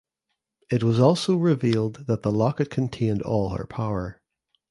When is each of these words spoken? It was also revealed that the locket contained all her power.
It 0.71 0.81
was 0.81 0.99
also 0.99 1.35
revealed 1.35 2.07
that 2.07 2.23
the 2.23 2.31
locket 2.31 2.71
contained 2.71 3.21
all 3.21 3.49
her 3.51 3.67
power. 3.67 4.19